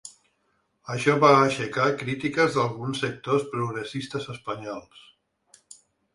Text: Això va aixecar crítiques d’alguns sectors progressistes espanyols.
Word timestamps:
Això 0.93 1.13
va 1.23 1.29
aixecar 1.41 1.85
crítiques 1.99 2.57
d’alguns 2.57 3.03
sectors 3.05 3.47
progressistes 3.53 4.27
espanyols. 4.35 5.07